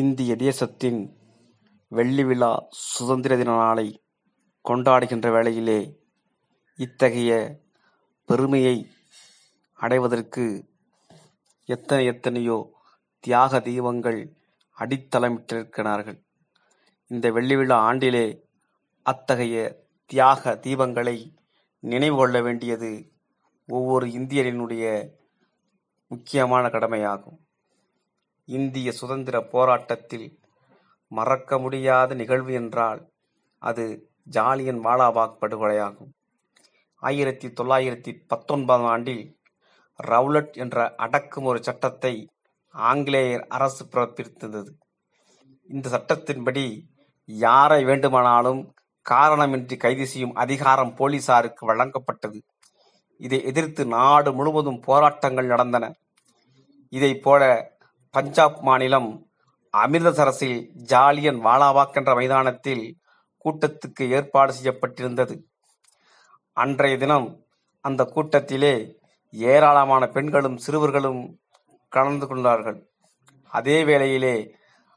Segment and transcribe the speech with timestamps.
[0.00, 1.00] இந்திய தேசத்தின்
[1.88, 4.02] வெள்ளி விழா சுதந்திர தின நாளை
[4.68, 6.00] கொண்டாடுகின்ற வேளையிலே
[6.78, 7.60] இத்தகைய
[8.24, 8.90] பெருமையை
[9.74, 10.66] அடைவதற்கு
[11.64, 12.58] எத்தனை எத்தனையோ
[13.20, 14.20] தியாக தீபங்கள்
[14.78, 16.18] அடித்தளமிட்டிருக்கிறார்கள்.
[17.06, 18.26] இந்த வெள்ளி விழா ஆண்டிலே
[19.02, 21.16] அத்தகைய தியாக தீபங்களை
[21.78, 23.12] நினைவு கொள்ள வேண்டியது
[23.68, 25.12] ஒவ்வொரு இந்தியரினுடைய
[26.06, 27.38] முக்கியமான கடமையாகும்.
[28.44, 30.40] இந்திய சுதந்திர போராட்டத்தில்
[31.08, 33.08] மறக்க முடியாத நிகழ்வு என்றால்
[33.58, 36.12] அது ஜாலியன் வாலாபாக் படுகொலையாகும்
[36.96, 39.24] ஆயிரத்தி தொள்ளாயிரத்தி பத்தொன்பதாம் ஆண்டில்
[39.98, 42.30] ரவுலட் என்ற அடக்குமுறை சட்டத்தை
[42.74, 44.70] ஆங்கிலேயர் அரசு பிறப்பித்தது
[45.70, 46.84] இந்த சட்டத்தின்படி
[47.24, 48.74] யாரை வேண்டுமானாலும்
[49.10, 52.38] காரணமின்றி கைது செய்யும் அதிகாரம் போலீசாருக்கு வழங்கப்பட்டது.
[53.16, 55.94] இதை எதிர்த்து நாடு முழுவதும் போராட்டங்கள் நடந்தன.
[56.88, 57.42] இதைப் போல
[58.16, 59.26] பஞ்சாப் மாநிலம்
[59.76, 62.98] அமிர்தசரஸில் ஜாலியன் வாலாபாக் என்ற மைதானத்தில்
[63.44, 65.34] கூட்டத்துக்கு ஏற்பாடு செய்யப்பட்டிருந்தது.
[66.52, 67.44] அன்றைய தினம்
[67.80, 68.96] அந்த கூட்டத்திலே
[69.30, 71.38] ஏராளமான பெண்களும் சிறுவர்களும்
[71.88, 72.86] கலந்து கொண்டார்கள்.
[73.48, 74.54] அதே வேளையிலே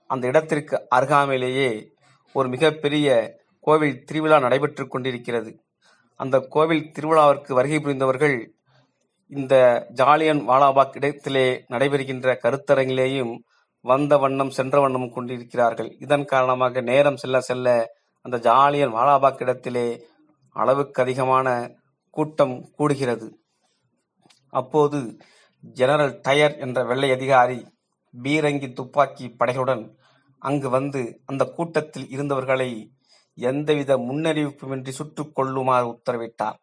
[0.07, 1.89] அந்த இடத்திற்கு அருகாமையிலேயே
[2.33, 5.63] ஒரு மிகப்பெரிய கோவில் திருவிழா நடைபெற்றுக் கொண்டிருக்கிறது.
[6.15, 8.54] அந்த கோவில் திருவிழாவிற்கு வருகை புரிந்தவர்கள்
[9.27, 13.33] இந்த ஜாலியன் வாலாபாக் இடத்திலே நடைபெறுகின்ற கருத்தரங்கிலேயும்
[13.81, 15.89] வந்த வண்ணம் சென்ற வண்ணம் கொண்டிருக்கிறார்கள்.
[15.99, 20.07] இதன் காரணமாக நேரம் செல்ல செல்ல அந்த ஜாலியன் வாலாபாக் இடத்திலே
[20.49, 21.75] அளவுக்கு அதிகமான
[22.09, 23.27] கூட்டம் கூடுகிறது.
[24.49, 25.17] அப்போது
[25.59, 27.67] ஜெனரல் டயர் என்ற வெள்ளை அதிகாரி
[28.23, 29.95] பீரங்கி துப்பாக்கி படைகளுடன்
[30.37, 32.87] அங்கு வந்து அந்த கூட்டத்தில் இருந்தவர்களை
[33.37, 36.57] எந்தவித முன்னறிவிப்புமின்றி சுட்டுக் கொள்ளுமாறு உத்தரவிட்டார்.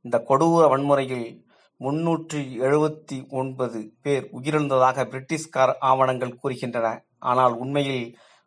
[0.00, 1.46] இந்த கொடூர வன்முறையில்
[1.84, 6.86] முன்னூற்றி எழுபத்தி ஒன்பது பேர் உயிரிழந்ததாக பிரிட்டிஷ்கார் ஆவணங்கள் கூறுகின்றன.
[7.30, 8.04] ஆனால் உண்மையில்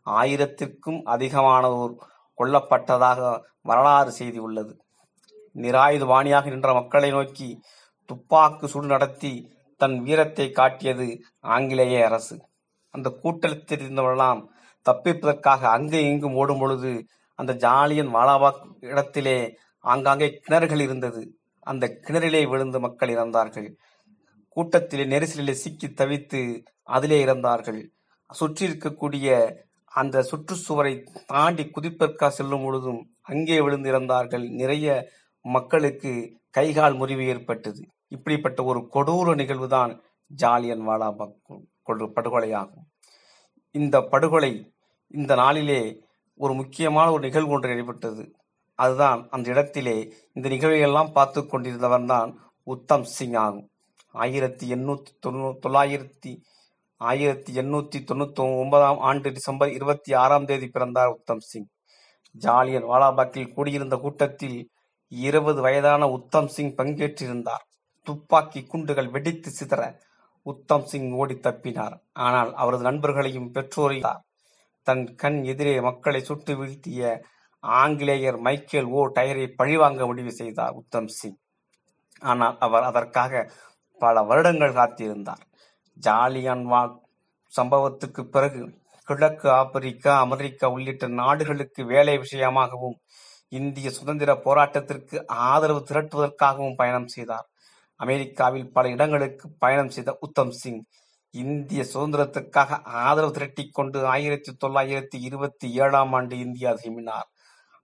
[0.08, 1.94] ஆயிரத்திற்கும் அதிகமானோர்
[2.38, 3.20] கொல்லப்பட்டதாக
[3.62, 4.74] வரலாறு செய்தி உள்ளது
[5.56, 7.50] நிராயுதபாணியாக நின்ற மக்களை நோக்கி
[8.10, 9.32] துப்பாக்கு சூடு நடத்தி
[9.82, 11.08] தன் வீரத்தை காட்டியது
[11.56, 12.36] ஆங்கிலேய அரசு.
[12.94, 14.42] அந்த கூட்டத்தில் இருந்தவரெல்லாம்
[14.86, 16.92] தப்பிப்பதற்காக அங்கே இங்கும் ஓடும் பொழுது
[17.40, 18.62] அந்த ஜாலியன் வாலாபாக்
[18.92, 19.38] இடத்திலே
[19.84, 21.22] ஆங்காங்கே கிணறுகள் இருந்தது.
[21.68, 23.74] அந்த கிணறிலே விழுந்து மக்கள் இறந்தார்கள்.
[24.50, 27.88] கூட்டத்திலே நெரிசலிலே சிக்கி தவித்து அதிலே இறந்தார்கள்.
[28.30, 29.54] சுற்றி இருக்கக்கூடிய
[29.86, 34.50] அந்த சுற்றுச்சுவரை தாண்டி குதிப்பற்கா செல்லும் பொழுதும் அங்கே விழுந்து இறந்தார்கள்.
[34.50, 35.10] நிறைய
[35.42, 37.88] மக்களுக்கு கைகால் முறிவு ஏற்பட்டது.
[38.08, 41.36] இப்படிப்பட்ட ஒரு கொடூர நிகழ்வுதான் ஜாலியன் வாலாபாக்
[41.88, 43.12] கொடு- படுகொலையாகும்.
[43.72, 44.72] இந்த படுகொலை
[45.08, 46.04] இந்த நாளிலே
[46.36, 48.36] ஒரு முக்கியமான ஒரு நிகழ்வு ஒன்று நடைபெற்றது.
[48.80, 49.96] அதுதான் அந்த இடத்திலே
[50.34, 52.32] இந்த நிகழ்வையெல்லாம் பார்த்து கொண்டிருந்தவன் தான்
[52.68, 53.68] உத்தம் சிங் ஆகும்.
[54.16, 56.32] ஆயிரத்தி எண்ணூத்தி தொண்ணூ தொள்ளாயிரத்தி
[57.02, 61.68] ஆயிரத்தி எண்ணூத்தி தொண்ணூத்தி ஒன்பதாம் ஆண்டு டிசம்பர் இருபத்தி ஆறாம் தேதி பிறந்தார் உத்தம் சிங்.
[62.36, 64.58] ஜாலியன் வாலாபாக்கில் கூடியிருந்த கூட்டத்தில்
[65.12, 67.64] இருபது வயதான உத்தம் சிங் பங்கேற்றிருந்தார்.
[68.08, 69.82] துப்பாக்கி குண்டுகள் வெடித்து சிதற
[70.46, 71.96] உத்தம் சிங் ஓடி தப்பினார்.
[72.28, 74.22] ஆனால் அவரது நண்பர்களையும் பெற்றோரையும்
[74.88, 77.02] தன் கண் எதிரே மக்களை சுட்டு வீழ்த்திய
[77.64, 81.40] ஆங்கிலேயர் மைக்கேல் ஓ டயரை பழிவாங்க முடிவு செய்தார் உத்தம் சிங்.
[82.20, 83.52] ஆனால் அவர் அதற்காக
[84.02, 85.44] பல வருடங்கள் காத்திருந்தார்.
[86.04, 86.96] ஜாலியன்வாக்
[87.54, 88.62] சம்பவத்துக்கு பிறகு
[89.08, 92.98] கிழக்கு ஆப்பிரிக்கா அமெரிக்கா உள்ளிட்ட நாடுகளுக்கு வேலை விஷயமாகவும்
[93.50, 97.48] இந்திய சுதந்திர போராட்டத்திற்கு ஆதரவு திரட்டுவதற்காகவும் பயணம் செய்தார்.
[97.96, 100.82] அமெரிக்காவில் பல இடங்களுக்கு பயணம் செய்த உத்தம் சிங்
[101.34, 107.28] இந்திய சுதந்திரத்திற்காக ஆதரவு திரட்டி கொண்டு ஆயிரத்தி தொள்ளாயிரத்தி இருபத்தி ஏழாம் ஆண்டு இந்தியா திரும்பினார்.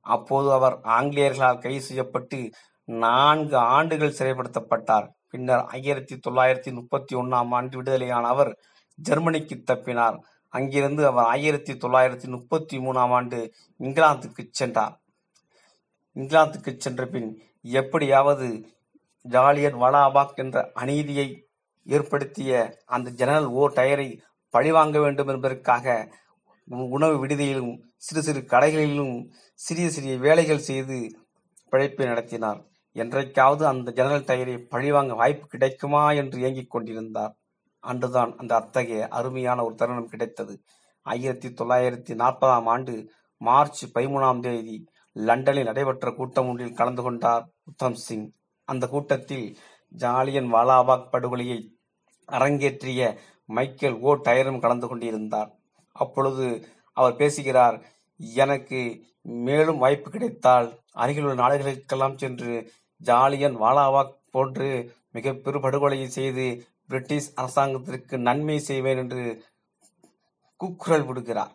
[0.03, 2.39] அப்போது அவர் ஆங்கிலேயர்களால் கைது செய்யப்பட்டு
[2.83, 5.07] நான்கு ஆண்டுகள் சிறைப்படுத்தப்பட்டார்.
[5.29, 8.51] பின்னர் ஆயிரத்தி தொள்ளாயிரத்தி முப்பத்தி ஒன்னாம் ஆண்டு விடுதலையான அவர்
[8.95, 10.17] ஜெர்மனிக்கு தப்பினார்.
[10.53, 14.99] அங்கிருந்து அவர் ஆயிரத்தி தொள்ளாயிரத்தி முப்பத்தி மூணாம் ஆண்டு இங்கிலாந்துக்கு சென்றார்.
[16.15, 17.29] இங்கிலாந்துக்கு சென்ற பின்
[17.61, 18.47] எப்படியாவது
[19.21, 21.27] ஜாலியன் வலாபாக் என்ற அநீதியை
[21.85, 24.19] ஏற்படுத்திய அந்த ஜெனரல் ஓ டயரை
[24.49, 25.85] பழிவாங்க வேண்டும் என்பதற்காக
[26.65, 31.19] உணவு விடுதியிலும் சிறு சிறு கடைகளிலும் சிறிய சிறிய வேலைகள் செய்து
[31.71, 32.65] பிழைப்பை நடத்தினார்.
[32.91, 37.35] என்றைக்காவது அந்த ஜெனரல் டயரை பழிவாங்க வாய்ப்பு கிடைக்குமா என்று இயங்கிக் கொண்டிருந்தார்.
[37.79, 40.61] அன்றுதான் அந்த அத்தகைய அருமையான ஒரு தருணம் கிடைத்தது.
[41.01, 48.31] ஆயிரத்தி தொள்ளாயிரத்தி நாற்பதாம் ஆண்டு மார்ச் பதிமூணாம் தேதி லண்டனில் நடைபெற்ற கூட்டம் ஒன்றில் கலந்து கொண்டார் உத்தம் சிங்.
[48.63, 49.57] அந்த கூட்டத்தில்
[49.87, 51.71] ஜாலியன் வாலாபாக் படுகொலையை
[52.31, 55.51] அரங்கேற்றிய மைக்கேல் ஓ டயரும் கலந்து கொண்டிருந்தார்.
[55.93, 56.67] அப்பொழுது
[56.97, 57.77] அவர் பேசுகிறார்
[58.17, 58.79] எனக்கு
[59.21, 64.69] மேலும் வாய்ப்பு கிடைத்தால் அருகிலுள்ள நாடுகளுக்கெல்லாம் சென்று ஜாலியன் வாலாவாக் போன்று
[65.11, 66.45] மிக பெரு படுகொலையை செய்து
[66.87, 69.23] பிரிட்டிஷ் அரசாங்கத்திற்கு நன்மை செய்வேன் என்று
[70.55, 71.53] கூக்குரல் விடுகிறார்.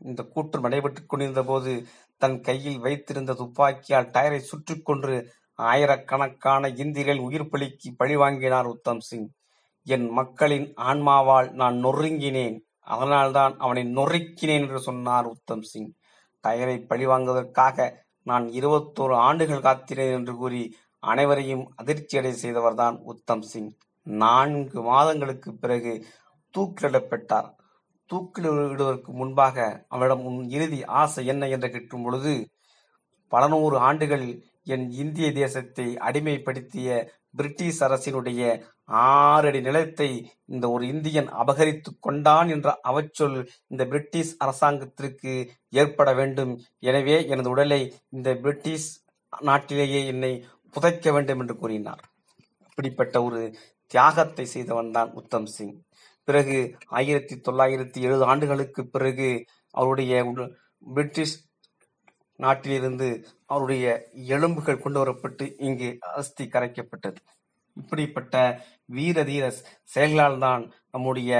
[0.00, 1.72] இந்த கூற்று நடைபெற்றுக் கொண்டிருந்த போது
[2.18, 5.16] தன் கையில் வைத்திருந்த துப்பாக்கியால் டயரை சுற்றிக்கொன்று
[5.54, 9.28] ஆயிரக்கணக்கான இந்தியர்கள் உயிர் பலிக்கு பழிவாங்கினார் உத்தம் சிங்.
[9.86, 12.56] என் மக்களின் ஆன்மாவால் நான் நொறுங்கினேன்.
[12.86, 15.92] அதனால்தான் அவனை நொறுக்கினேன் என்று சொன்னார் உத்தம் சிங்.
[16.44, 23.70] டயரை பழிவாங்குவதற்காக நான் இருபத்தோரு ஆண்டுகள் காத்தினேன் என்று கூறி அனைவரையும் அதிர்ச்சியடை செய்தவர்தான் உத்தம் சிங்.
[24.02, 26.06] நான்கு மாதங்களுக்கு பிறகு
[26.58, 27.48] தூக்கிலிடப்பட்டார்.
[28.10, 32.48] தூக்கிலிடுவதற்கு முன்பாக அவனிடம் உன் இறுதி ஆசை என்ன என்று கேட்கும் பொழுது
[33.28, 36.88] பல நூறு ஆண்டுகள் என் இந்திய தேசத்தை அடிமைப்படுத்திய
[37.38, 38.42] பிரிட்டிஷ் அரசினுடைய
[39.02, 40.08] ஆறடி நிலத்தை
[40.44, 43.36] இந்த ஒரு இந்தியன் அபகரித்து கொண்டான் என்ற அவச்சொல்
[43.68, 45.32] இந்த பிரிட்டிஷ் அரசாங்கத்திற்கு
[45.72, 46.52] ஏற்பட வேண்டும்.
[46.80, 48.88] எனவே எனது உடலை இந்த பிரிட்டிஷ்
[49.32, 50.32] நாட்டிலேயே என்னை
[50.74, 52.02] புதைக்க வேண்டும் என்று கூறினார்.
[52.64, 53.40] அப்படிப்பட்ட ஒரு
[53.92, 55.76] தியாகத்தை செய்தவன் தான் உத்தம் சிங்.
[56.28, 56.58] பிறகு
[56.98, 59.28] ஆயிரத்தி தொள்ளாயிரத்தி எழுபது ஆண்டுகளுக்கு பிறகு
[59.74, 60.14] அவருடைய
[60.86, 61.36] பிரிட்டிஷ்
[62.44, 63.08] நாட்டிலிருந்து
[63.52, 63.86] அவருடைய
[64.34, 65.88] எலும்புகள் கொண்டு வரப்பட்டு இங்கு
[66.20, 67.20] அஸ்தி கரைக்கப்பட்டது.
[67.76, 68.34] இப்படிப்பட்ட
[68.96, 69.44] வீர தீர
[69.94, 70.62] செயல்களால் தான்
[70.94, 71.32] நம்முடைய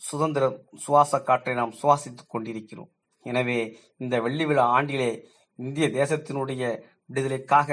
[0.00, 0.44] சுதந்திர
[0.84, 2.90] சுவாச காற்றை நாம் சுவாசித்துக் கொண்டிருக்கிறோம்.
[3.24, 3.60] எனவே
[4.02, 5.10] இந்த வெள்ளி விழா ஆண்டிலே
[5.58, 6.62] இந்திய தேசத்தினுடைய
[7.10, 7.70] விடுதலைக்காக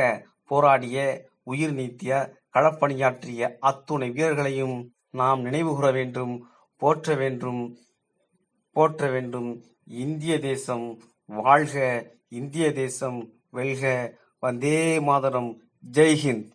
[0.51, 0.97] போராடிய
[1.51, 2.13] உயிர் நீத்திய
[2.55, 4.77] களப்பணியாற்றிய அத்துணை வீரர்களையும்
[5.19, 6.33] நாம் நினைவுகூர வேண்டும்
[6.81, 7.61] போற்ற வேண்டும்
[8.75, 9.49] போற்ற வேண்டும்.
[10.03, 10.85] இந்திய தேசம்
[11.29, 11.75] வாழ்க
[12.29, 14.13] இந்திய தேசம் வெல்க.
[14.39, 15.61] வந்தே மாதரம்.
[15.91, 16.51] ஜெய்ஹிந்த்